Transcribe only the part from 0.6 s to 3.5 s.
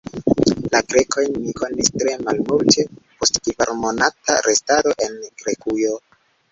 La Grekojn mi konis tre malmulte post